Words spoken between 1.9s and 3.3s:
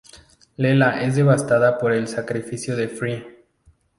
el sacrificio de Fry.